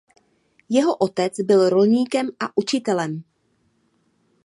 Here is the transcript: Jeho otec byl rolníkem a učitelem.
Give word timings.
Jeho 0.69 0.95
otec 0.99 1.33
byl 1.39 1.69
rolníkem 1.69 2.27
a 2.39 2.57
učitelem. 2.57 3.23